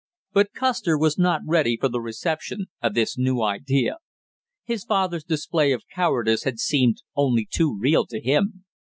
But 0.33 0.53
Custer 0.55 0.97
was 0.97 1.19
not 1.19 1.41
ready 1.45 1.77
for 1.79 1.87
the 1.87 2.01
reception 2.01 2.65
of 2.81 2.95
this 2.95 3.19
new 3.19 3.43
idea; 3.43 3.97
his 4.63 4.83
father's 4.83 5.23
display 5.23 5.71
of 5.73 5.83
cowardice 5.93 6.43
had 6.43 6.57
seemed 6.57 7.03
only 7.15 7.47
too 7.47 7.77
real 7.79 8.07
to 8.07 8.19
him. 8.19 8.65